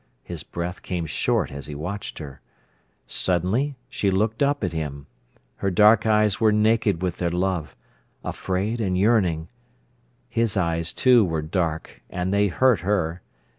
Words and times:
His 0.23 0.41
breath 0.41 0.81
came 0.81 1.05
short 1.05 1.51
as 1.51 1.67
he 1.67 1.75
watched 1.75 2.17
her. 2.17 2.41
Suddenly 3.05 3.75
she 3.87 4.09
looked 4.09 4.41
up 4.41 4.63
at 4.63 4.73
him. 4.73 5.05
Her 5.57 5.69
dark 5.69 6.07
eyes 6.07 6.39
were 6.41 6.51
naked 6.51 7.03
with 7.03 7.17
their 7.17 7.29
love, 7.29 7.75
afraid, 8.23 8.81
and 8.81 8.97
yearning. 8.97 9.47
His 10.27 10.57
eyes, 10.57 10.91
too, 10.91 11.23
were 11.23 11.43
dark, 11.43 12.01
and 12.09 12.33
they 12.33 12.47
hurt 12.47 12.79
her. 12.79 13.21